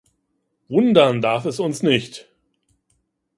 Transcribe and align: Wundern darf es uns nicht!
Wundern 0.67 1.21
darf 1.21 1.45
es 1.45 1.59
uns 1.59 1.83
nicht! 1.83 2.27